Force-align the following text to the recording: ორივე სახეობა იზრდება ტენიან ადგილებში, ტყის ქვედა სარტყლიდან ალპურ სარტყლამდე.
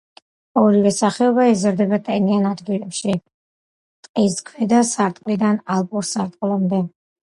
ორივე 0.61 0.93
სახეობა 0.95 1.45
იზრდება 1.49 1.99
ტენიან 2.09 2.49
ადგილებში, 2.53 3.15
ტყის 4.09 4.43
ქვედა 4.51 4.85
სარტყლიდან 4.97 5.65
ალპურ 5.79 6.13
სარტყლამდე. 6.15 6.87